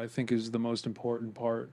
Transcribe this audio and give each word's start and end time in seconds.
I 0.00 0.06
think 0.06 0.32
is 0.32 0.50
the 0.50 0.58
most 0.58 0.86
important 0.86 1.34
part 1.34 1.70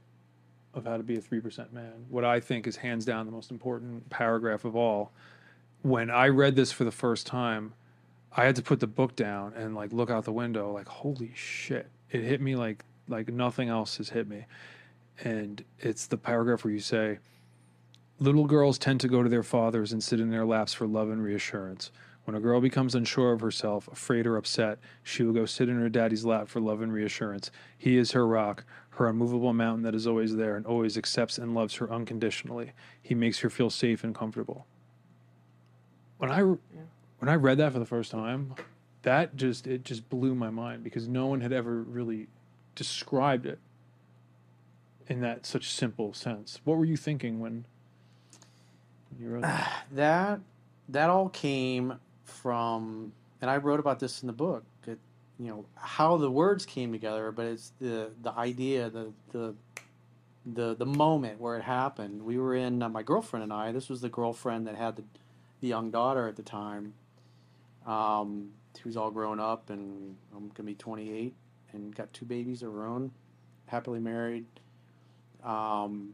of 0.73 0.85
how 0.85 0.97
to 0.97 1.03
be 1.03 1.15
a 1.15 1.21
3% 1.21 1.71
man. 1.71 2.05
What 2.09 2.25
I 2.25 2.41
think 2.41 2.67
is 2.67 2.75
hands 2.75 3.05
down 3.05 3.25
the 3.25 3.31
most 3.31 3.51
important 3.51 4.09
paragraph 4.09 4.65
of 4.65 4.75
all. 4.75 5.13
When 5.81 6.09
I 6.09 6.27
read 6.27 6.55
this 6.57 6.73
for 6.73 6.83
the 6.83 6.91
first 6.91 7.25
time, 7.25 7.73
I 8.35 8.43
had 8.43 8.57
to 8.57 8.61
put 8.61 8.81
the 8.81 8.87
book 8.87 9.15
down 9.15 9.53
and 9.53 9.75
like 9.75 9.93
look 9.93 10.09
out 10.09 10.25
the 10.25 10.33
window 10.33 10.73
like 10.73 10.89
holy 10.89 11.31
shit. 11.35 11.87
It 12.11 12.21
hit 12.23 12.41
me 12.41 12.55
like 12.55 12.83
like 13.07 13.29
nothing 13.29 13.69
else 13.69 13.97
has 13.97 14.09
hit 14.09 14.27
me. 14.27 14.45
And 15.23 15.63
it's 15.79 16.05
the 16.07 16.17
paragraph 16.17 16.65
where 16.65 16.73
you 16.73 16.81
say 16.81 17.19
little 18.19 18.45
girls 18.45 18.77
tend 18.77 18.99
to 19.01 19.07
go 19.07 19.23
to 19.23 19.29
their 19.29 19.43
fathers 19.43 19.93
and 19.93 20.03
sit 20.03 20.19
in 20.19 20.29
their 20.29 20.45
laps 20.45 20.73
for 20.73 20.85
love 20.85 21.09
and 21.09 21.23
reassurance. 21.23 21.91
When 22.27 22.35
a 22.35 22.41
girl 22.41 22.59
becomes 22.59 22.93
unsure 22.93 23.31
of 23.31 23.39
herself, 23.39 23.87
afraid 23.87 24.27
or 24.27 24.35
upset, 24.35 24.79
she 25.01 25.23
will 25.23 25.31
go 25.31 25.45
sit 25.45 25.69
in 25.69 25.79
her 25.79 25.87
daddy's 25.87 26.25
lap 26.25 26.49
for 26.49 26.59
love 26.59 26.81
and 26.81 26.91
reassurance. 26.91 27.51
He 27.77 27.95
is 27.95 28.11
her 28.11 28.27
rock, 28.27 28.65
her 28.89 29.07
unmovable 29.07 29.53
mountain 29.53 29.83
that 29.83 29.95
is 29.95 30.05
always 30.05 30.35
there 30.35 30.57
and 30.57 30.65
always 30.65 30.97
accepts 30.97 31.37
and 31.37 31.55
loves 31.55 31.75
her 31.75 31.89
unconditionally. 31.89 32.73
He 33.01 33.15
makes 33.15 33.39
her 33.39 33.49
feel 33.49 33.69
safe 33.69 34.03
and 34.03 34.13
comfortable. 34.13 34.67
When 36.17 36.29
I 36.29 36.41
when 36.41 37.29
I 37.29 37.35
read 37.35 37.59
that 37.59 37.71
for 37.71 37.79
the 37.79 37.85
first 37.85 38.11
time, 38.11 38.55
that 39.03 39.37
just 39.37 39.65
it 39.65 39.85
just 39.85 40.09
blew 40.09 40.35
my 40.35 40.49
mind 40.49 40.83
because 40.83 41.07
no 41.07 41.27
one 41.27 41.39
had 41.39 41.53
ever 41.53 41.81
really 41.81 42.27
described 42.75 43.45
it 43.45 43.59
in 45.07 45.21
that 45.21 45.45
such 45.45 45.71
simple 45.71 46.13
sense. 46.13 46.59
What 46.65 46.77
were 46.77 46.83
you 46.83 46.97
thinking 46.97 47.39
when 47.39 47.63
you 49.17 49.29
wrote 49.29 49.43
that? 49.43 49.85
that 49.93 50.39
that 50.89 51.09
all 51.09 51.29
came 51.29 51.97
from 52.27 53.11
and 53.41 53.49
i 53.49 53.57
wrote 53.57 53.79
about 53.79 53.99
this 53.99 54.21
in 54.21 54.27
the 54.27 54.33
book 54.33 54.63
it, 54.85 54.99
you 55.39 55.47
know 55.47 55.65
how 55.75 56.17
the 56.17 56.29
words 56.29 56.65
came 56.65 56.91
together 56.91 57.31
but 57.31 57.45
it's 57.45 57.71
the 57.79 58.11
the 58.21 58.31
idea 58.33 58.89
the 58.89 59.11
the 59.31 59.55
the 60.53 60.75
the 60.75 60.85
moment 60.85 61.41
where 61.41 61.57
it 61.57 61.63
happened. 61.63 62.23
We 62.23 62.37
were 62.37 62.55
in 62.55 62.81
uh, 62.81 62.87
my 62.87 63.03
girlfriend 63.03 63.43
and 63.43 63.51
i 63.51 63.73
this 63.73 63.89
was 63.89 63.99
the 63.99 64.07
girlfriend 64.09 64.67
that 64.67 64.75
had 64.75 64.95
the, 64.95 65.03
the 65.59 65.67
young 65.67 65.91
daughter 65.91 66.27
at 66.27 66.37
the 66.37 66.43
time 66.43 66.93
um, 67.85 68.51
was 68.87 68.95
all 68.95 69.11
grown 69.11 69.39
up 69.39 69.69
and 69.69 70.15
i'm 70.35 70.49
gonna 70.55 70.65
be 70.65 70.75
28 70.75 71.35
and 71.73 71.95
got 71.95 72.11
two 72.13 72.25
babies 72.25 72.63
of 72.63 72.71
her 72.71 72.85
own 72.85 73.11
happily 73.65 73.99
married 73.99 74.45
um, 75.43 76.13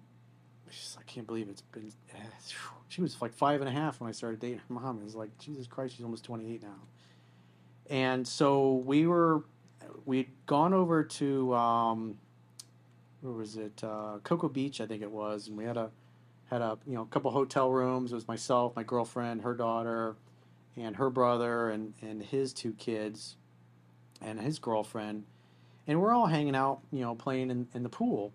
she's, 0.73 0.97
i 0.99 1.03
can't 1.03 1.27
believe 1.27 1.47
it's 1.49 1.61
been 1.61 1.91
she 2.93 3.01
was 3.01 3.19
like 3.21 3.33
five 3.33 3.59
and 3.61 3.69
a 3.69 3.71
half 3.71 3.99
when 3.99 4.07
I 4.07 4.11
started 4.11 4.39
dating 4.39 4.59
her 4.59 4.65
mom. 4.73 4.99
It 4.99 5.03
was 5.03 5.15
like, 5.15 5.35
Jesus 5.39 5.65
Christ, 5.65 5.95
she's 5.95 6.03
almost 6.03 6.23
28 6.23 6.61
now. 6.61 6.75
And 7.89 8.27
so 8.27 8.83
we 8.85 9.07
were, 9.07 9.43
we'd 10.05 10.29
gone 10.45 10.73
over 10.73 11.03
to, 11.03 11.53
um, 11.55 12.17
where 13.21 13.33
was 13.33 13.57
it? 13.57 13.83
Uh, 13.83 14.19
Cocoa 14.23 14.49
Beach, 14.49 14.79
I 14.79 14.85
think 14.85 15.01
it 15.01 15.11
was. 15.11 15.47
And 15.47 15.57
we 15.57 15.65
had 15.65 15.77
a, 15.77 15.89
had 16.49 16.61
a, 16.61 16.77
you 16.85 16.93
know, 16.93 17.01
a 17.01 17.07
couple 17.07 17.31
hotel 17.31 17.71
rooms. 17.71 18.11
It 18.11 18.15
was 18.15 18.27
myself, 18.27 18.75
my 18.75 18.83
girlfriend, 18.83 19.41
her 19.41 19.55
daughter, 19.55 20.15
and 20.77 20.95
her 20.95 21.09
brother, 21.09 21.71
and, 21.71 21.93
and 22.01 22.21
his 22.21 22.53
two 22.53 22.73
kids, 22.73 23.37
and 24.21 24.39
his 24.39 24.59
girlfriend. 24.59 25.23
And 25.87 25.99
we're 25.99 26.13
all 26.13 26.27
hanging 26.27 26.55
out, 26.55 26.81
you 26.91 27.01
know, 27.01 27.15
playing 27.15 27.49
in, 27.49 27.67
in 27.73 27.83
the 27.83 27.89
pool. 27.89 28.33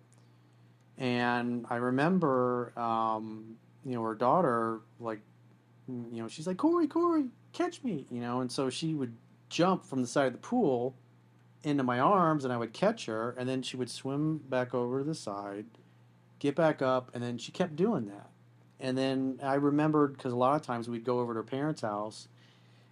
And 0.99 1.65
I 1.69 1.77
remember, 1.77 2.73
um, 2.77 3.55
you 3.85 3.93
know, 3.93 4.03
her 4.03 4.15
daughter, 4.15 4.81
like, 4.99 5.21
you 5.87 6.21
know, 6.21 6.27
she's 6.27 6.45
like, 6.45 6.57
Corey, 6.57 6.87
Corey, 6.87 7.25
catch 7.53 7.83
me, 7.83 8.05
you 8.11 8.19
know, 8.19 8.41
and 8.41 8.51
so 8.51 8.69
she 8.69 8.93
would 8.93 9.15
jump 9.47 9.85
from 9.85 10.01
the 10.01 10.07
side 10.07 10.27
of 10.27 10.33
the 10.33 10.39
pool 10.39 10.93
into 11.63 11.83
my 11.83 11.99
arms 11.99 12.43
and 12.43 12.53
I 12.53 12.57
would 12.57 12.73
catch 12.73 13.05
her. 13.05 13.33
And 13.37 13.47
then 13.47 13.61
she 13.61 13.77
would 13.77 13.89
swim 13.89 14.39
back 14.49 14.75
over 14.75 14.99
to 14.99 15.05
the 15.05 15.15
side, 15.15 15.65
get 16.37 16.53
back 16.53 16.81
up, 16.81 17.09
and 17.13 17.23
then 17.23 17.37
she 17.37 17.53
kept 17.53 17.77
doing 17.77 18.05
that. 18.07 18.29
And 18.81 18.97
then 18.97 19.39
I 19.41 19.55
remembered 19.55 20.17
because 20.17 20.33
a 20.33 20.37
lot 20.37 20.55
of 20.55 20.61
times 20.61 20.89
we'd 20.89 21.05
go 21.05 21.19
over 21.19 21.33
to 21.33 21.37
her 21.37 21.43
parents' 21.43 21.81
house 21.81 22.27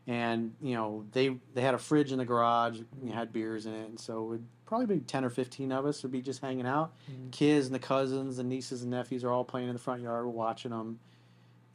and, 0.07 0.53
you 0.61 0.73
know, 0.73 1.05
they 1.11 1.37
they 1.53 1.61
had 1.61 1.73
a 1.73 1.77
fridge 1.77 2.13
in 2.13 2.17
the 2.17 2.25
garage, 2.25 2.79
and 3.01 3.13
had 3.13 3.33
beers 3.33 3.65
in 3.65 3.73
it, 3.73 3.89
and 3.89 3.99
so 3.99 4.23
would 4.23 4.45
probably 4.67 4.97
be 4.97 4.99
10 4.99 5.25
or 5.25 5.29
15 5.29 5.71
of 5.71 5.85
us 5.85 6.03
would 6.03 6.11
be 6.11 6.21
just 6.21 6.41
hanging 6.41 6.67
out. 6.67 6.93
Mm-hmm. 7.09 7.29
Kids 7.31 7.65
and 7.65 7.73
the 7.73 7.79
cousins 7.79 8.37
and 8.37 8.49
nieces 8.49 8.81
and 8.83 8.91
nephews 8.91 9.23
are 9.23 9.31
all 9.31 9.43
playing 9.43 9.69
in 9.69 9.73
the 9.73 9.79
front 9.79 10.01
yard. 10.01 10.25
We're 10.25 10.31
watching 10.31 10.71
them. 10.71 10.99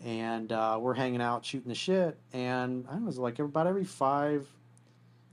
And 0.04 0.52
uh, 0.52 0.78
we're 0.80 0.94
hanging 0.94 1.22
out, 1.22 1.44
shooting 1.44 1.68
the 1.68 1.74
shit. 1.74 2.18
And 2.32 2.86
I 2.90 2.98
was 2.98 3.18
like, 3.18 3.38
about 3.38 3.66
every 3.66 3.84
five, 3.84 4.46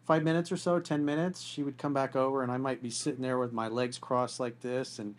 five 0.06 0.24
minutes 0.24 0.52
or 0.52 0.58
so, 0.58 0.80
10 0.80 1.06
minutes, 1.06 1.42
she 1.42 1.64
would 1.64 1.78
come 1.78 1.94
back 1.94 2.16
over 2.16 2.44
and 2.44 2.52
I 2.52 2.58
might 2.58 2.81
be 2.81 2.90
sitting 2.90 3.22
there 3.22 3.38
with 3.38 3.52
my 3.52 3.68
legs 3.68 3.97
crossed 3.97 4.40
like 4.40 4.62
this. 4.62 5.00
And, 5.00 5.16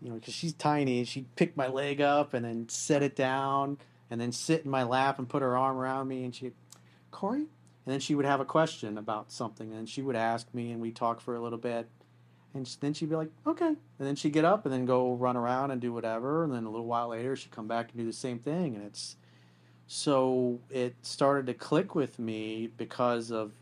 you 0.00 0.10
know, 0.10 0.16
because 0.16 0.34
she's 0.34 0.52
tiny, 0.52 1.04
she'd 1.04 1.34
pick 1.36 1.56
my 1.56 1.68
leg 1.68 2.00
up 2.00 2.32
and 2.32 2.44
then 2.44 2.68
set 2.68 3.02
it 3.02 3.16
down 3.16 3.78
and 4.10 4.20
then 4.20 4.30
sit 4.30 4.64
in 4.64 4.70
my 4.70 4.82
lap 4.82 5.18
and 5.18 5.28
put 5.28 5.42
her 5.42 5.56
arm 5.56 5.78
around 5.78 6.06
me. 6.08 6.24
And 6.24 6.34
she'd, 6.34 6.52
Corey, 7.10 7.46
and 7.84 7.92
then 7.92 8.00
she 8.00 8.14
would 8.14 8.24
have 8.24 8.40
a 8.40 8.44
question 8.44 8.98
about 8.98 9.32
something, 9.32 9.72
and 9.72 9.88
she 9.88 10.02
would 10.02 10.16
ask 10.16 10.52
me, 10.54 10.70
and 10.70 10.80
we 10.80 10.90
talk 10.90 11.20
for 11.20 11.34
a 11.34 11.40
little 11.40 11.58
bit, 11.58 11.88
and 12.54 12.66
then 12.80 12.92
she'd 12.92 13.08
be 13.08 13.16
like, 13.16 13.30
"Okay," 13.46 13.66
and 13.66 13.76
then 13.98 14.14
she'd 14.14 14.32
get 14.32 14.44
up 14.44 14.64
and 14.64 14.72
then 14.72 14.84
go 14.84 15.14
run 15.14 15.36
around 15.36 15.70
and 15.70 15.80
do 15.80 15.92
whatever, 15.92 16.44
and 16.44 16.52
then 16.52 16.64
a 16.64 16.70
little 16.70 16.86
while 16.86 17.08
later 17.08 17.34
she'd 17.34 17.50
come 17.50 17.66
back 17.66 17.90
and 17.90 17.98
do 17.98 18.06
the 18.06 18.12
same 18.12 18.38
thing, 18.38 18.74
and 18.74 18.84
it's 18.84 19.16
so 19.86 20.60
it 20.70 20.94
started 21.02 21.46
to 21.46 21.54
click 21.54 21.94
with 21.94 22.18
me 22.18 22.70
because 22.76 23.30
of 23.30 23.52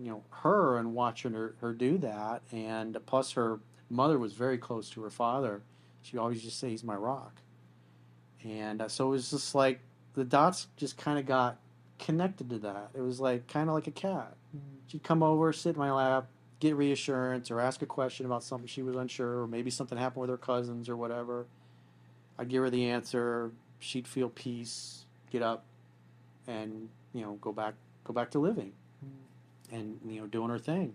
you 0.00 0.10
know 0.10 0.22
her 0.30 0.78
and 0.78 0.94
watching 0.94 1.32
her, 1.32 1.54
her 1.60 1.72
do 1.72 1.98
that, 1.98 2.42
and 2.52 2.96
plus 3.06 3.32
her 3.32 3.60
mother 3.90 4.18
was 4.18 4.32
very 4.32 4.58
close 4.58 4.90
to 4.90 5.02
her 5.02 5.10
father. 5.10 5.62
She 6.02 6.18
always 6.18 6.42
just 6.42 6.58
say 6.58 6.70
he's 6.70 6.84
my 6.84 6.96
rock, 6.96 7.40
and 8.44 8.82
uh, 8.82 8.88
so 8.88 9.06
it 9.06 9.10
was 9.10 9.30
just 9.30 9.54
like 9.54 9.80
the 10.14 10.24
dots 10.24 10.66
just 10.76 10.98
kind 10.98 11.18
of 11.18 11.26
got 11.26 11.58
connected 12.02 12.50
to 12.50 12.58
that. 12.58 12.90
It 12.94 13.00
was 13.00 13.20
like 13.20 13.46
kind 13.46 13.68
of 13.68 13.74
like 13.74 13.86
a 13.86 13.92
cat. 13.92 14.34
Mm-hmm. 14.54 14.76
She'd 14.88 15.02
come 15.02 15.22
over, 15.22 15.52
sit 15.52 15.76
in 15.76 15.78
my 15.78 15.92
lap, 15.92 16.26
get 16.60 16.76
reassurance, 16.76 17.50
or 17.50 17.60
ask 17.60 17.80
a 17.80 17.86
question 17.86 18.26
about 18.26 18.42
something 18.42 18.66
she 18.66 18.82
was 18.82 18.96
unsure, 18.96 19.42
or 19.42 19.46
maybe 19.46 19.70
something 19.70 19.96
happened 19.96 20.22
with 20.22 20.30
her 20.30 20.36
cousins 20.36 20.88
or 20.88 20.96
whatever. 20.96 21.46
I'd 22.38 22.48
give 22.48 22.62
her 22.62 22.70
the 22.70 22.90
answer. 22.90 23.52
She'd 23.78 24.08
feel 24.08 24.28
peace, 24.28 25.04
get 25.30 25.42
up, 25.42 25.64
and 26.46 26.88
you 27.14 27.22
know 27.22 27.34
go 27.40 27.52
back 27.52 27.74
go 28.04 28.12
back 28.12 28.32
to 28.32 28.40
living, 28.40 28.72
mm-hmm. 29.04 29.76
and 29.76 30.00
you 30.04 30.20
know 30.20 30.26
doing 30.26 30.50
her 30.50 30.58
thing. 30.58 30.94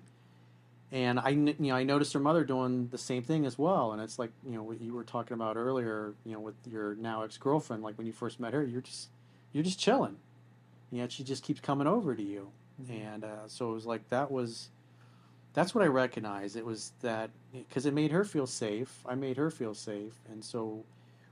And 0.91 1.19
I 1.19 1.29
you 1.29 1.56
know 1.57 1.75
I 1.75 1.84
noticed 1.84 2.13
her 2.13 2.19
mother 2.19 2.44
doing 2.44 2.89
the 2.91 2.97
same 2.97 3.24
thing 3.24 3.45
as 3.45 3.57
well. 3.57 3.94
And 3.94 4.01
it's 4.01 4.19
like 4.19 4.31
you 4.45 4.56
know 4.56 4.63
what 4.63 4.81
you 4.81 4.94
were 4.94 5.06
talking 5.06 5.35
about 5.35 5.56
earlier. 5.56 6.16
You 6.25 6.34
know 6.34 6.41
with 6.41 6.56
your 6.69 6.95
now 6.95 7.24
ex 7.24 7.38
girlfriend, 7.38 7.81
like 7.81 7.97
when 7.97 8.07
you 8.07 8.13
first 8.13 8.41
met 8.41 8.53
her, 8.53 8.63
you're 8.63 8.81
just 8.81 9.07
you're 9.53 9.63
just 9.63 9.79
chilling 9.79 10.18
yet 10.91 11.11
she 11.11 11.23
just 11.23 11.43
keeps 11.43 11.59
coming 11.59 11.87
over 11.87 12.15
to 12.15 12.23
you. 12.23 12.49
Mm-hmm. 12.81 12.93
And 12.93 13.23
uh, 13.23 13.47
so 13.47 13.71
it 13.71 13.73
was 13.73 13.85
like 13.85 14.07
that 14.09 14.31
was 14.31 14.69
that's 15.53 15.73
what 15.73 15.83
I 15.83 15.87
recognized. 15.87 16.55
It 16.55 16.65
was 16.65 16.91
that 17.01 17.31
because 17.51 17.85
it 17.85 17.93
made 17.93 18.11
her 18.11 18.23
feel 18.23 18.45
safe. 18.45 19.03
I 19.05 19.15
made 19.15 19.37
her 19.37 19.49
feel 19.49 19.73
safe, 19.73 20.13
and 20.29 20.43
so 20.43 20.83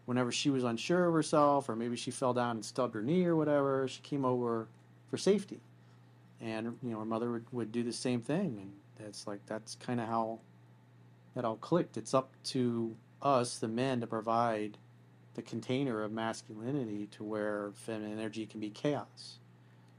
whenever 0.05 0.31
she 0.31 0.49
was 0.49 0.63
unsure 0.63 1.05
of 1.05 1.13
herself, 1.13 1.69
or 1.69 1.75
maybe 1.75 1.95
she 1.95 2.11
fell 2.11 2.33
down 2.33 2.57
and 2.57 2.65
stubbed 2.65 2.95
her 2.95 3.01
knee 3.01 3.25
or 3.25 3.35
whatever, 3.35 3.87
she 3.87 4.01
came 4.01 4.25
over 4.25 4.67
for 5.09 5.17
safety. 5.17 5.59
And 6.41 6.77
you 6.83 6.91
know, 6.91 6.99
her 6.99 7.05
mother 7.05 7.31
would, 7.31 7.45
would 7.51 7.71
do 7.71 7.83
the 7.83 7.93
same 7.93 8.21
thing, 8.21 8.57
and 8.59 8.71
that's 8.99 9.27
like 9.27 9.45
that's 9.45 9.75
kind 9.75 9.99
of 9.99 10.07
how 10.07 10.39
that 11.35 11.45
all 11.45 11.57
clicked. 11.57 11.97
It's 11.97 12.13
up 12.13 12.31
to 12.45 12.95
us, 13.21 13.57
the 13.57 13.67
men, 13.67 14.01
to 14.01 14.07
provide 14.07 14.77
the 15.35 15.41
container 15.41 16.01
of 16.01 16.11
masculinity 16.11 17.07
to 17.11 17.23
where 17.23 17.71
feminine 17.75 18.17
energy 18.17 18.45
can 18.45 18.59
be 18.59 18.69
chaos. 18.69 19.37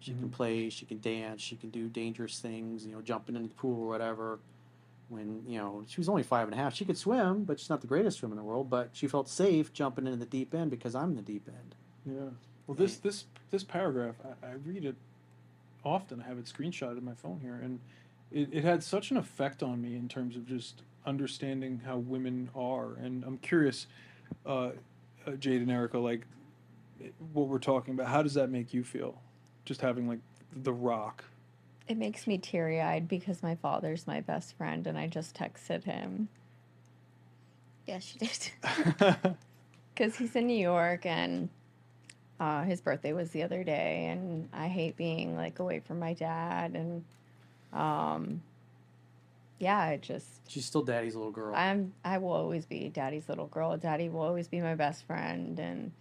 She 0.00 0.12
mm-hmm. 0.12 0.20
can 0.20 0.30
play, 0.30 0.68
she 0.70 0.86
can 0.86 1.00
dance, 1.00 1.42
she 1.42 1.56
can 1.56 1.70
do 1.70 1.88
dangerous 1.88 2.38
things, 2.38 2.86
you 2.86 2.92
know, 2.92 3.00
jumping 3.00 3.36
in 3.36 3.42
the 3.42 3.48
pool 3.48 3.82
or 3.82 3.88
whatever. 3.88 4.38
When, 5.08 5.44
you 5.46 5.58
know, 5.58 5.84
she 5.86 6.00
was 6.00 6.08
only 6.08 6.24
five 6.24 6.48
and 6.48 6.54
a 6.54 6.56
half. 6.56 6.74
She 6.74 6.84
could 6.84 6.98
swim, 6.98 7.44
but 7.44 7.60
she's 7.60 7.70
not 7.70 7.80
the 7.80 7.86
greatest 7.86 8.18
swimmer 8.18 8.32
in 8.32 8.38
the 8.38 8.44
world, 8.44 8.68
but 8.68 8.90
she 8.92 9.06
felt 9.06 9.28
safe 9.28 9.72
jumping 9.72 10.06
into 10.06 10.18
the 10.18 10.26
deep 10.26 10.52
end 10.52 10.70
because 10.70 10.96
I'm 10.96 11.10
in 11.10 11.16
the 11.16 11.22
deep 11.22 11.48
end. 11.48 11.74
Yeah. 12.04 12.30
Well, 12.66 12.74
this, 12.74 12.96
this, 12.96 13.24
this 13.50 13.62
paragraph, 13.62 14.16
I, 14.24 14.48
I 14.48 14.52
read 14.64 14.84
it 14.84 14.96
often. 15.84 16.20
I 16.20 16.28
have 16.28 16.38
it 16.38 16.46
screenshotted 16.46 16.98
in 16.98 17.04
my 17.04 17.14
phone 17.14 17.38
here, 17.40 17.60
and 17.62 17.78
it, 18.32 18.48
it 18.52 18.64
had 18.64 18.82
such 18.82 19.12
an 19.12 19.16
effect 19.16 19.62
on 19.62 19.80
me 19.80 19.94
in 19.94 20.08
terms 20.08 20.36
of 20.36 20.44
just 20.46 20.82
understanding 21.06 21.80
how 21.86 21.98
women 21.98 22.50
are. 22.56 22.94
And 22.94 23.22
I'm 23.24 23.38
curious, 23.38 23.86
uh, 24.44 24.70
uh, 25.24 25.32
Jade 25.38 25.62
and 25.62 25.70
Erica, 25.70 25.98
like 25.98 26.26
what 27.32 27.46
we're 27.46 27.58
talking 27.58 27.94
about, 27.94 28.08
how 28.08 28.22
does 28.22 28.34
that 28.34 28.50
make 28.50 28.74
you 28.74 28.82
feel? 28.82 29.20
Just 29.66 29.82
having 29.82 30.08
like 30.08 30.20
the 30.54 30.72
rock. 30.72 31.24
It 31.86 31.98
makes 31.98 32.26
me 32.26 32.38
teary 32.38 32.80
eyed 32.80 33.06
because 33.06 33.42
my 33.42 33.56
father's 33.56 34.06
my 34.06 34.20
best 34.20 34.56
friend 34.56 34.86
and 34.86 34.96
I 34.96 35.06
just 35.06 35.36
texted 35.36 35.84
him. 35.84 36.28
Yes, 37.86 38.14
you 38.14 38.26
did. 38.26 39.36
Because 39.94 40.16
he's 40.16 40.36
in 40.36 40.46
New 40.46 40.58
York 40.58 41.06
and 41.06 41.48
uh, 42.38 42.64
his 42.64 42.82
birthday 42.82 43.14
was 43.14 43.30
the 43.30 43.42
other 43.42 43.64
day 43.64 44.08
and 44.10 44.46
I 44.52 44.68
hate 44.68 44.94
being 44.94 45.36
like 45.36 45.58
away 45.58 45.80
from 45.80 45.98
my 45.98 46.12
dad 46.12 46.74
and 46.74 47.02
um, 47.72 48.42
yeah, 49.58 49.78
I 49.78 49.96
just 49.96 50.26
She's 50.48 50.66
still 50.66 50.82
daddy's 50.82 51.16
little 51.16 51.30
girl. 51.30 51.54
I'm 51.54 51.94
I 52.04 52.18
will 52.18 52.32
always 52.32 52.66
be 52.66 52.90
daddy's 52.90 53.26
little 53.26 53.46
girl. 53.46 53.76
Daddy 53.78 54.10
will 54.10 54.20
always 54.20 54.48
be 54.48 54.60
my 54.60 54.74
best 54.74 55.06
friend 55.06 55.58
and 55.58 55.92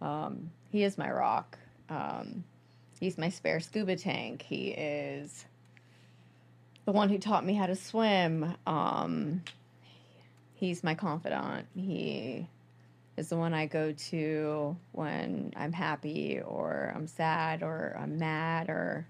um 0.00 0.50
he 0.70 0.84
is 0.84 0.96
my 0.96 1.10
rock. 1.10 1.58
Um 1.90 2.44
he's 3.00 3.18
my 3.18 3.28
spare 3.28 3.60
scuba 3.60 3.96
tank. 3.96 4.42
He 4.42 4.68
is 4.68 5.44
the 6.84 6.92
one 6.92 7.08
who 7.08 7.18
taught 7.18 7.44
me 7.44 7.54
how 7.54 7.66
to 7.66 7.76
swim. 7.76 8.54
Um 8.66 9.42
he's 10.54 10.82
my 10.82 10.94
confidant. 10.94 11.66
He 11.74 12.48
is 13.16 13.28
the 13.28 13.36
one 13.36 13.54
I 13.54 13.66
go 13.66 13.92
to 13.92 14.76
when 14.92 15.52
I'm 15.56 15.72
happy 15.72 16.40
or 16.40 16.92
I'm 16.94 17.06
sad 17.06 17.62
or 17.62 17.96
I'm 17.98 18.18
mad 18.18 18.68
or 18.68 19.06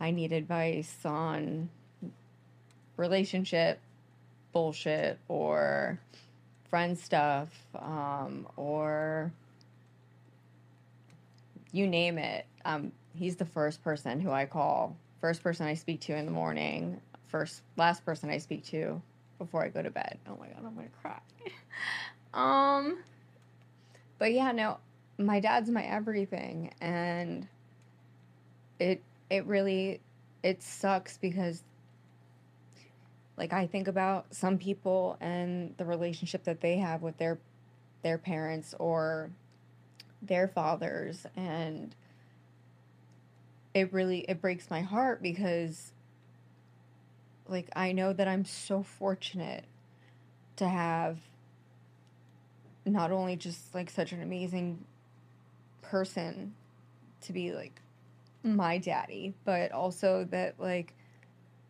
I 0.00 0.10
need 0.10 0.32
advice 0.32 0.96
on 1.04 1.68
relationship 2.96 3.80
bullshit 4.52 5.18
or 5.28 5.98
friend 6.70 6.98
stuff 6.98 7.48
um, 7.74 8.46
or 8.56 9.32
you 11.72 11.86
name 11.86 12.18
it. 12.18 12.46
Um, 12.68 12.92
he's 13.14 13.36
the 13.36 13.46
first 13.46 13.82
person 13.82 14.20
who 14.20 14.30
I 14.30 14.44
call, 14.44 14.94
first 15.22 15.42
person 15.42 15.66
I 15.66 15.72
speak 15.72 16.02
to 16.02 16.14
in 16.14 16.26
the 16.26 16.30
morning, 16.30 17.00
first 17.28 17.62
last 17.78 18.04
person 18.04 18.28
I 18.28 18.36
speak 18.36 18.62
to 18.66 19.00
before 19.38 19.64
I 19.64 19.68
go 19.68 19.82
to 19.82 19.90
bed. 19.90 20.18
Oh 20.28 20.36
my 20.38 20.48
god, 20.48 20.58
I'm 20.58 20.74
gonna 20.74 20.88
cry. 21.00 21.18
um, 22.34 22.98
but 24.18 24.34
yeah, 24.34 24.52
no, 24.52 24.76
my 25.16 25.40
dad's 25.40 25.70
my 25.70 25.82
everything, 25.82 26.74
and 26.82 27.48
it 28.78 29.02
it 29.30 29.46
really 29.46 30.00
it 30.42 30.62
sucks 30.62 31.16
because 31.16 31.62
like 33.38 33.54
I 33.54 33.66
think 33.66 33.88
about 33.88 34.26
some 34.34 34.58
people 34.58 35.16
and 35.22 35.74
the 35.78 35.86
relationship 35.86 36.44
that 36.44 36.60
they 36.60 36.76
have 36.76 37.00
with 37.00 37.16
their 37.16 37.38
their 38.02 38.18
parents 38.18 38.74
or 38.78 39.30
their 40.20 40.48
fathers 40.48 41.24
and 41.34 41.94
it 43.78 43.92
really 43.92 44.20
it 44.28 44.40
breaks 44.40 44.70
my 44.70 44.82
heart 44.82 45.22
because 45.22 45.92
like 47.46 47.68
I 47.74 47.92
know 47.92 48.12
that 48.12 48.28
I'm 48.28 48.44
so 48.44 48.82
fortunate 48.82 49.64
to 50.56 50.68
have 50.68 51.18
not 52.84 53.12
only 53.12 53.36
just 53.36 53.74
like 53.74 53.90
such 53.90 54.12
an 54.12 54.22
amazing 54.22 54.84
person 55.82 56.54
to 57.22 57.32
be 57.32 57.52
like 57.52 57.80
my 58.42 58.78
daddy, 58.78 59.34
but 59.44 59.72
also 59.72 60.26
that 60.30 60.54
like 60.58 60.94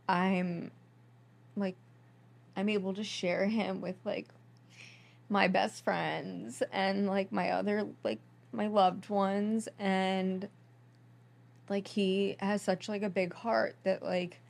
I'm 0.09 0.71
like 1.57 1.77
I'm 2.57 2.69
able 2.69 2.95
to 2.95 3.05
share 3.05 3.47
him 3.47 3.81
with 3.81 3.97
like 4.05 4.29
my 5.29 5.49
best 5.49 5.85
friends 5.85 6.63
and 6.73 7.07
like 7.07 7.31
my 7.31 7.51
other 7.51 7.87
like 8.03 8.21
my 8.53 8.67
loved 8.67 9.11
ones 9.11 9.69
and 9.79 10.49
like 11.71 11.89
he 11.89 12.37
has 12.41 12.63
such 12.63 12.89
like 12.89 13.03
a 13.03 13.11
big 13.11 13.33
heart 13.35 13.77
that 13.85 14.03
like 14.03 14.41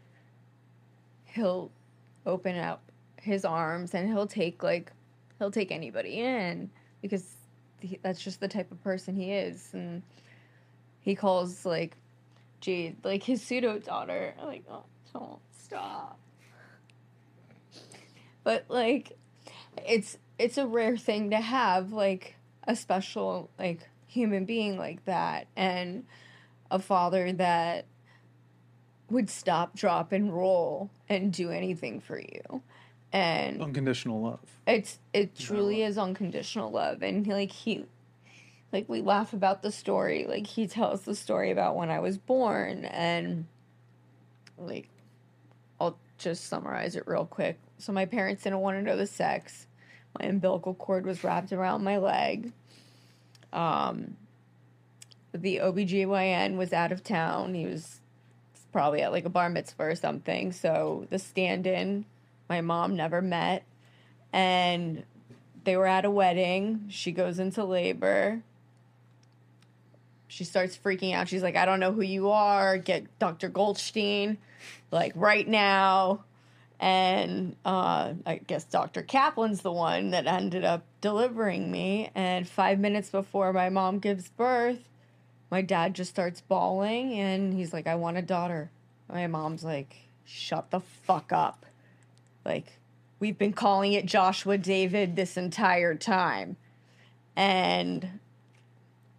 he'll 1.25 1.71
open 2.27 2.57
up 2.57 2.83
his 3.17 3.45
arms 3.45 3.95
and 3.95 4.09
he'll 4.09 4.27
take 4.27 4.63
like 4.63 4.93
he'll 5.39 5.51
take 5.51 5.71
anybody 5.71 6.21
in 6.21 6.71
because 7.03 7.37
he, 7.81 7.99
that's 8.03 8.21
just 8.21 8.41
the 8.41 8.49
type 8.49 8.71
of 8.73 8.83
person 8.83 9.15
he 9.15 9.33
is. 9.33 9.71
And 9.73 10.03
he 11.01 11.15
calls 11.15 11.65
like 11.65 11.97
Jade 12.61 12.97
like 13.05 13.23
his 13.23 13.43
pseudo 13.43 13.79
daughter 13.79 14.35
like 14.45 14.65
oh 14.71 14.85
don't 15.13 15.39
stop. 15.59 16.19
But 18.45 18.65
like 18.69 19.17
it's 19.87 20.19
it's 20.39 20.59
a 20.59 20.67
rare 20.67 20.97
thing 20.97 21.31
to 21.31 21.37
have 21.37 21.93
like 21.93 22.37
a 22.65 22.77
special 22.77 23.51
like 23.59 23.89
human 24.07 24.45
being 24.45 24.79
like 24.79 25.05
that. 25.05 25.47
And 25.57 26.05
a 26.71 26.79
father 26.79 27.33
that 27.33 27.87
would 29.11 29.31
stop 29.31 29.75
drop 29.75 30.13
and 30.13 30.33
roll 30.33 30.91
and 31.09 31.33
do 31.33 31.51
anything 31.51 32.01
for 32.01 32.19
you. 32.21 32.63
And 33.13 33.63
Unconditional 33.63 34.21
love. 34.21 34.41
it's 34.67 34.99
it 35.15 35.35
truly 35.35 35.83
is 35.83 35.97
unconditional 35.97 36.71
love. 36.71 37.03
And 37.03 37.25
he, 37.25 37.33
like 37.33 37.51
he 37.51 37.87
like 38.71 38.87
we 38.89 39.01
laugh 39.01 39.33
about 39.33 39.63
the 39.63 39.73
story. 39.73 40.27
Like 40.29 40.47
he 40.47 40.67
tells 40.67 41.03
the 41.03 41.15
story 41.15 41.51
about 41.51 41.75
when 41.77 41.89
i 41.91 42.01
was 42.01 42.19
born. 42.19 42.85
And 42.85 43.47
like 44.59 44.89
i'll 45.81 45.99
just 46.19 46.47
summarize 46.49 46.97
it 46.97 47.05
real 47.07 47.25
quick. 47.25 47.59
So 47.79 47.93
my 47.93 48.05
parents 48.05 48.43
didn't 48.43 48.59
want 48.61 48.77
to 48.77 48.83
know 48.83 48.97
the 48.97 49.07
sex. 49.07 49.67
My 50.21 50.27
umbilical 50.27 50.75
cord 50.75 51.07
was 51.07 51.25
wrapped 51.25 51.53
around 51.53 51.83
my 51.85 51.97
leg. 51.97 52.53
Um 53.55 54.17
the 55.33 55.57
obgyn 55.57 56.57
was 56.57 56.73
out 56.73 56.93
of 56.93 57.03
town. 57.03 57.55
He 57.55 57.67
was 57.67 58.01
probably 58.73 59.03
at 59.03 59.13
like 59.13 59.25
a 59.25 59.31
bar 59.31 59.49
mitzvah 59.49 59.85
or 59.85 59.95
something. 59.95 60.53
So 60.53 61.07
the 61.11 61.19
stand-in 61.19 62.05
my 62.49 62.61
mom 62.61 62.97
never 62.97 63.21
met. 63.21 63.65
And 64.33 65.05
they 65.65 65.77
were 65.77 65.87
at 65.87 66.05
a 66.05 66.11
wedding. 66.11 66.87
She 66.89 67.13
goes 67.13 67.39
into 67.39 67.65
labor. 67.65 68.43
She 70.29 70.45
starts 70.45 70.77
freaking 70.77 71.15
out. 71.15 71.29
She's 71.29 71.43
like 71.43 71.57
i 71.57 71.65
don't 71.65 71.81
know 71.81 71.93
who 71.93 72.03
you 72.03 72.31
are. 72.31 72.79
Get 72.79 73.19
dr 73.19 73.49
goldstein 73.51 74.39
like 74.91 75.13
right 75.15 75.47
now. 75.47 76.25
And 76.81 77.57
uh, 77.65 78.15
i 78.25 78.37
guess 78.47 78.65
dr 78.65 79.03
kaplan's 79.05 79.63
the 79.63 79.73
one 79.73 80.11
that 80.11 80.27
ended 80.27 80.65
up 80.65 80.85
delivering 81.01 81.71
me. 81.71 82.11
And 82.15 82.49
five 82.49 82.79
minutes 82.79 83.11
before 83.11 83.53
my 83.53 83.69
mom 83.69 83.99
gives 83.99 84.29
birth 84.29 84.89
my 85.51 85.63
dad 85.63 85.95
just 85.95 86.11
starts 86.11 86.41
bawling 86.41 87.13
and 87.15 87.55
he's 87.55 87.73
like 87.73 87.87
i 87.87 87.95
want 87.95 88.17
a 88.17 88.23
daughter 88.23 88.71
my 89.13 89.27
mom's 89.27 89.65
like 89.65 89.97
shut 90.25 90.71
the 90.71 90.81
fuck 90.81 91.33
up 91.33 91.65
like 92.45 92.79
we've 93.21 93.39
been 93.39 93.53
calling 93.53 93.93
it 93.93 94.07
Joshua 94.07 94.59
David 94.59 95.17
this 95.17 95.37
entire 95.37 95.95
time. 95.95 96.57
And 97.37 98.21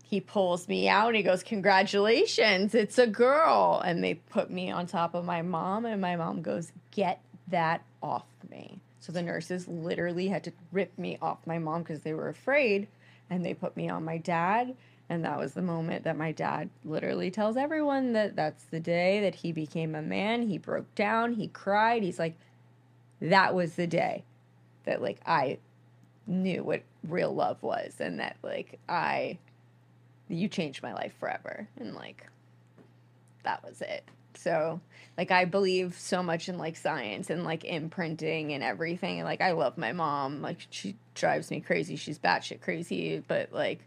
he 0.03 0.19
pulls 0.19 0.67
me 0.67 0.89
out 0.89 1.07
and 1.07 1.15
he 1.15 1.23
goes, 1.23 1.43
Congratulations, 1.43 2.75
it's 2.75 2.97
a 2.97 3.07
girl. 3.07 3.81
And 3.83 4.03
they 4.03 4.15
put 4.15 4.49
me 4.49 4.71
on 4.71 4.87
top 4.87 5.13
of 5.13 5.25
my 5.25 5.41
mom, 5.41 5.85
and 5.85 6.01
my 6.01 6.15
mom 6.15 6.41
goes, 6.41 6.71
Get 6.91 7.21
that 7.47 7.83
off 8.01 8.25
me. 8.49 8.79
So 8.99 9.11
the 9.11 9.21
nurses 9.21 9.67
literally 9.67 10.27
had 10.27 10.43
to 10.43 10.51
rip 10.71 10.97
me 10.97 11.17
off 11.21 11.39
my 11.45 11.59
mom 11.59 11.83
because 11.83 12.01
they 12.01 12.13
were 12.13 12.29
afraid. 12.29 12.87
And 13.29 13.45
they 13.45 13.53
put 13.53 13.77
me 13.77 13.89
on 13.89 14.03
my 14.03 14.17
dad. 14.17 14.75
And 15.09 15.25
that 15.25 15.39
was 15.39 15.53
the 15.53 15.63
moment 15.63 16.03
that 16.03 16.17
my 16.17 16.31
dad 16.31 16.69
literally 16.85 17.31
tells 17.31 17.57
everyone 17.57 18.13
that 18.13 18.35
that's 18.35 18.65
the 18.65 18.79
day 18.79 19.21
that 19.21 19.35
he 19.35 19.51
became 19.51 19.95
a 19.95 20.03
man. 20.03 20.43
He 20.47 20.59
broke 20.59 20.93
down, 20.93 21.33
he 21.33 21.47
cried. 21.47 22.03
He's 22.03 22.19
like, 22.19 22.37
that 23.19 23.55
was 23.55 23.73
the 23.73 23.87
day 23.87 24.23
that 24.85 25.01
like 25.01 25.19
I 25.25 25.57
knew 26.27 26.63
what 26.63 26.83
real 27.07 27.33
love 27.33 27.61
was 27.63 27.95
and 27.99 28.19
that 28.19 28.37
like 28.43 28.79
I 28.87 29.39
you 30.27 30.47
changed 30.47 30.83
my 30.83 30.93
life 30.93 31.13
forever 31.19 31.67
and 31.79 31.95
like 31.95 32.27
that 33.43 33.63
was 33.63 33.81
it. 33.81 34.03
So 34.35 34.79
like 35.17 35.31
I 35.31 35.45
believe 35.45 35.95
so 35.97 36.21
much 36.21 36.47
in 36.49 36.57
like 36.57 36.77
science 36.77 37.29
and 37.29 37.43
like 37.43 37.65
imprinting 37.65 38.53
and 38.53 38.63
everything. 38.63 39.19
And 39.19 39.27
like 39.27 39.41
I 39.41 39.51
love 39.51 39.77
my 39.77 39.91
mom. 39.91 40.41
Like 40.41 40.59
she 40.69 40.95
drives 41.15 41.49
me 41.51 41.61
crazy. 41.61 41.95
She's 41.95 42.19
batshit 42.19 42.61
crazy. 42.61 43.23
But 43.27 43.51
like 43.51 43.79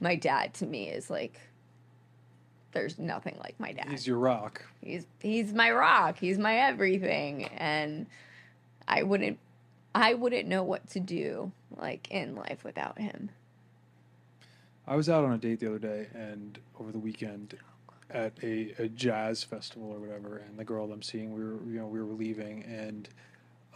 my 0.00 0.16
dad 0.16 0.54
to 0.54 0.66
me 0.66 0.88
is 0.88 1.10
like 1.10 1.40
there's 2.72 2.98
nothing 2.98 3.36
like 3.38 3.58
my 3.58 3.72
dad. 3.72 3.88
He's 3.88 4.06
your 4.06 4.18
rock. 4.18 4.62
He's 4.82 5.06
he's 5.20 5.52
my 5.52 5.70
rock. 5.70 6.18
He's 6.18 6.38
my 6.38 6.56
everything, 6.56 7.44
and 7.44 8.06
I 8.86 9.02
wouldn't 9.02 9.38
I 9.94 10.14
wouldn't 10.14 10.46
know 10.46 10.62
what 10.62 10.88
to 10.90 11.00
do 11.00 11.52
like 11.76 12.10
in 12.10 12.34
life 12.34 12.64
without 12.64 12.98
him. 12.98 13.30
I 14.86 14.94
was 14.94 15.08
out 15.08 15.24
on 15.24 15.32
a 15.32 15.38
date 15.38 15.60
the 15.60 15.68
other 15.68 15.78
day 15.78 16.08
and 16.14 16.58
over 16.78 16.92
the 16.92 16.98
weekend 16.98 17.56
at 18.10 18.32
a, 18.42 18.72
a 18.78 18.88
jazz 18.88 19.42
festival 19.42 19.90
or 19.90 19.98
whatever, 19.98 20.36
and 20.36 20.58
the 20.58 20.64
girl 20.64 20.92
I'm 20.92 21.02
seeing, 21.02 21.34
we 21.34 21.42
were 21.42 21.58
you 21.66 21.80
know 21.80 21.86
we 21.86 22.00
were 22.00 22.12
leaving, 22.12 22.62
and 22.64 23.08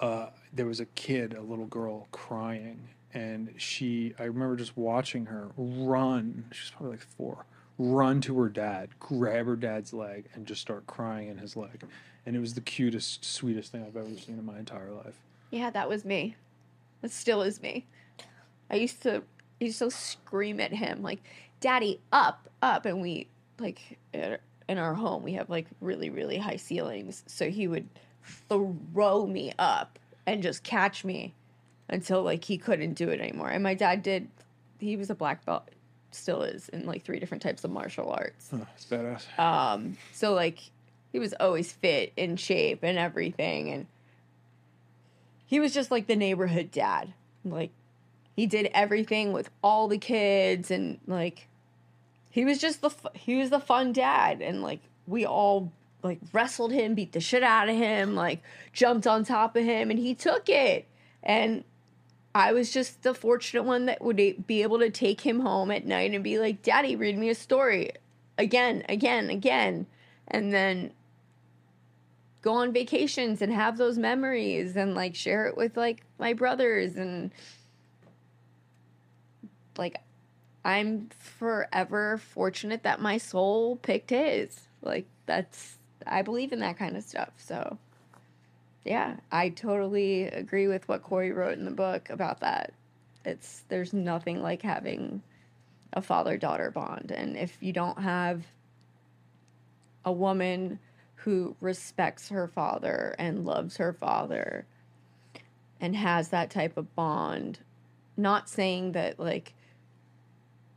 uh, 0.00 0.28
there 0.52 0.66
was 0.66 0.80
a 0.80 0.86
kid, 0.86 1.34
a 1.34 1.40
little 1.42 1.66
girl, 1.66 2.06
crying, 2.12 2.88
and 3.14 3.54
she 3.56 4.14
I 4.18 4.24
remember 4.24 4.56
just 4.56 4.76
watching 4.76 5.26
her 5.26 5.50
run. 5.56 6.46
She's 6.52 6.70
probably 6.70 6.96
like 6.96 7.06
four. 7.16 7.44
Run 7.78 8.20
to 8.22 8.38
her 8.40 8.48
dad, 8.48 8.90
grab 8.98 9.46
her 9.46 9.56
dad's 9.56 9.92
leg, 9.92 10.26
and 10.34 10.46
just 10.46 10.60
start 10.60 10.86
crying 10.86 11.28
in 11.28 11.38
his 11.38 11.56
leg, 11.56 11.82
and 12.26 12.36
it 12.36 12.38
was 12.38 12.54
the 12.54 12.60
cutest, 12.60 13.24
sweetest 13.24 13.72
thing 13.72 13.82
I've 13.82 13.96
ever 13.96 14.14
seen 14.18 14.38
in 14.38 14.44
my 14.44 14.58
entire 14.58 14.90
life. 14.90 15.18
Yeah, 15.50 15.70
that 15.70 15.88
was 15.88 16.04
me. 16.04 16.36
That 17.00 17.10
still 17.10 17.40
is 17.42 17.62
me. 17.62 17.86
I 18.70 18.76
used 18.76 19.02
to 19.02 19.22
I 19.60 19.64
used 19.64 19.78
to 19.78 19.90
scream 19.90 20.60
at 20.60 20.72
him 20.72 21.02
like, 21.02 21.20
"Daddy, 21.60 22.00
up, 22.12 22.48
up!" 22.62 22.84
And 22.84 23.00
we 23.00 23.28
like 23.58 23.98
in 24.12 24.78
our 24.78 24.94
home 24.94 25.22
we 25.22 25.32
have 25.32 25.50
like 25.50 25.66
really 25.80 26.10
really 26.10 26.38
high 26.38 26.56
ceilings, 26.56 27.24
so 27.26 27.50
he 27.50 27.66
would 27.66 27.88
throw 28.48 29.26
me 29.26 29.52
up 29.58 29.98
and 30.26 30.42
just 30.42 30.62
catch 30.62 31.04
me 31.04 31.34
until 31.90 32.23
like 32.23 32.44
he 32.44 32.56
couldn't 32.56 32.94
do 32.94 33.11
it 33.11 33.20
anymore. 33.20 33.50
And 33.50 33.62
my 33.62 33.75
dad 33.75 34.02
did. 34.02 34.28
He 34.78 34.97
was 34.97 35.11
a 35.11 35.14
black 35.14 35.44
belt, 35.44 35.68
still 36.11 36.42
is 36.42 36.70
in 36.70 36.87
like 36.87 37.04
three 37.04 37.20
different 37.20 37.42
types 37.42 37.64
of 37.64 37.70
martial 37.70 38.11
arts. 38.11 38.49
Huh, 38.50 38.64
it's 38.75 38.87
badass. 38.87 39.38
Um, 39.38 39.99
so 40.12 40.32
like 40.32 40.59
he 41.12 41.18
was 41.18 41.35
always 41.38 41.73
fit 41.73 42.12
in 42.16 42.37
shape 42.37 42.82
and 42.82 42.97
everything, 42.97 43.70
and 43.70 43.87
he 45.44 45.61
was 45.61 45.75
just 45.75 45.90
like 45.90 46.06
the 46.06 46.16
neighborhood 46.16 46.70
dad. 46.70 47.12
Like 47.44 47.73
he 48.35 48.47
did 48.47 48.70
everything 48.73 49.32
with 49.32 49.50
all 49.62 49.88
the 49.88 49.99
kids, 49.99 50.70
and 50.70 50.99
like 51.06 51.49
he 52.30 52.44
was 52.44 52.59
just 52.59 52.80
the 52.80 52.90
he 53.14 53.37
was 53.37 53.50
the 53.50 53.61
fun 53.61 53.92
dad, 53.92 54.40
and 54.40 54.62
like 54.62 54.80
we 55.06 55.26
all 55.26 55.73
like 56.02 56.20
wrestled 56.32 56.73
him, 56.73 56.94
beat 56.94 57.12
the 57.12 57.20
shit 57.20 57.42
out 57.42 57.68
of 57.68 57.76
him, 57.76 58.14
like 58.14 58.40
jumped 58.73 59.06
on 59.06 59.25
top 59.25 59.56
of 59.56 59.64
him, 59.64 59.90
and 59.90 59.99
he 59.99 60.14
took 60.14 60.49
it. 60.49 60.87
And 61.23 61.64
I 62.34 62.52
was 62.52 62.70
just 62.70 63.02
the 63.02 63.14
fortunate 63.14 63.64
one 63.64 63.87
that 63.87 64.02
would 64.02 64.46
be 64.46 64.62
able 64.62 64.78
to 64.78 64.90
take 64.90 65.22
him 65.22 65.40
home 65.40 65.70
at 65.70 65.87
night 65.87 66.12
and 66.12 66.22
be 66.22 66.38
like, 66.38 66.62
"Daddy, 66.62 66.94
read 66.96 67.18
me 67.18 67.28
a 67.28 67.34
story." 67.34 67.90
Again, 68.38 68.84
again, 68.88 69.30
again. 69.30 69.87
And 70.28 70.52
then 70.52 70.92
go 72.42 72.54
on 72.54 72.72
vacations 72.72 73.42
and 73.42 73.52
have 73.52 73.76
those 73.76 73.99
memories 73.99 74.76
and 74.76 74.94
like 74.94 75.14
share 75.14 75.46
it 75.46 75.56
with 75.56 75.76
like 75.76 76.04
my 76.18 76.32
brothers 76.32 76.96
and 76.96 77.30
like 79.76 80.00
I'm 80.64 81.08
forever 81.18 82.18
fortunate 82.18 82.82
that 82.84 83.00
my 83.00 83.18
soul 83.18 83.76
picked 83.76 84.10
his. 84.10 84.60
Like 84.82 85.06
that's 85.26 85.78
I 86.06 86.22
believe 86.22 86.52
in 86.52 86.60
that 86.60 86.78
kind 86.78 86.96
of 86.96 87.02
stuff. 87.02 87.32
So 87.38 87.78
yeah, 88.84 89.16
I 89.30 89.50
totally 89.50 90.25
agree 90.25 90.66
with 90.66 90.88
what 90.88 91.02
Corey 91.02 91.32
wrote 91.32 91.58
in 91.58 91.64
the 91.64 91.70
book 91.70 92.08
about 92.10 92.40
that. 92.40 92.72
It's 93.25 93.64
there's 93.68 93.92
nothing 93.92 94.42
like 94.42 94.62
having 94.62 95.22
a 95.92 96.00
father 96.00 96.37
daughter 96.37 96.70
bond. 96.70 97.12
And 97.14 97.37
if 97.37 97.58
you 97.60 97.72
don't 97.72 97.99
have 98.00 98.44
a 100.04 100.12
woman 100.12 100.78
who 101.16 101.54
respects 101.60 102.30
her 102.30 102.49
father 102.49 103.14
and 103.18 103.44
loves 103.44 103.76
her 103.76 103.92
father 103.92 104.66
and 105.80 105.94
has 105.94 106.28
that 106.28 106.50
type 106.50 106.76
of 106.78 106.94
bond, 106.94 107.58
not 108.16 108.49
saying 108.49 108.92
that 108.92 109.18
like 109.20 109.52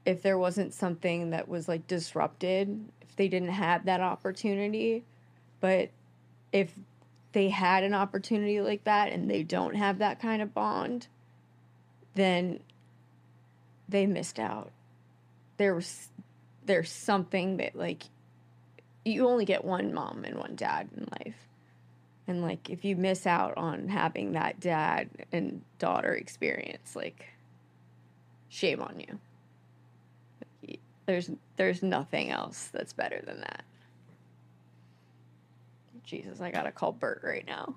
if 0.05 0.21
there 0.21 0.37
wasn't 0.37 0.73
something 0.73 1.29
that 1.29 1.47
was 1.47 1.69
like 1.69 1.87
disrupted, 1.87 2.83
if 3.01 3.15
they 3.15 3.29
didn't 3.29 3.49
have 3.49 3.85
that 3.85 4.01
opportunity, 4.01 5.05
but 5.61 5.89
if 6.51 6.73
they 7.33 7.49
had 7.49 7.83
an 7.83 7.93
opportunity 7.93 8.61
like 8.61 8.83
that 8.85 9.11
and 9.11 9.29
they 9.29 9.43
don't 9.43 9.75
have 9.75 9.97
that 9.97 10.19
kind 10.19 10.41
of 10.41 10.53
bond, 10.53 11.07
then 12.15 12.59
they 13.89 14.05
missed 14.05 14.39
out. 14.39 14.71
There 15.57 15.75
was 15.75 16.09
there's 16.65 16.91
something 16.91 17.57
that 17.57 17.75
like 17.75 18.03
you 19.03 19.27
only 19.27 19.45
get 19.45 19.65
one 19.65 19.93
mom 19.93 20.23
and 20.23 20.37
one 20.37 20.55
dad 20.55 20.89
in 20.95 21.07
life. 21.19 21.35
And 22.27 22.41
like 22.41 22.69
if 22.69 22.85
you 22.85 22.95
miss 22.95 23.27
out 23.27 23.57
on 23.57 23.89
having 23.89 24.33
that 24.33 24.59
dad 24.59 25.09
and 25.31 25.61
daughter 25.79 26.13
experience, 26.13 26.95
like 26.95 27.25
shame 28.49 28.81
on 28.81 28.99
you. 28.99 30.77
There's 31.05 31.31
there's 31.57 31.83
nothing 31.83 32.29
else 32.29 32.69
that's 32.71 32.93
better 32.93 33.21
than 33.25 33.41
that. 33.41 33.63
Jesus, 36.03 36.41
I 36.41 36.51
gotta 36.51 36.71
call 36.71 36.91
Bert 36.91 37.21
right 37.23 37.45
now. 37.47 37.75